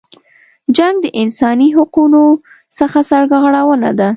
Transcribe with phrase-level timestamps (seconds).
[0.77, 2.23] جنګ د انسانی حقونو
[2.77, 4.09] څخه سرغړونه ده.